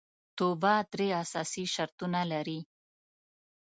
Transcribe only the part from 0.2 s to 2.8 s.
توبه درې اساسي شرطونه لري